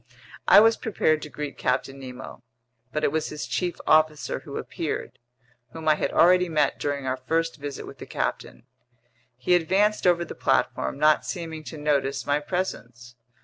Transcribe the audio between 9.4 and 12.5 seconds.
advanced over the platform, not seeming to notice my